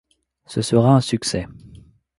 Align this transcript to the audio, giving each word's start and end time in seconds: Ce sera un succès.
Ce 0.47 0.63
sera 0.63 0.95
un 0.95 0.99
succès. 0.99 1.45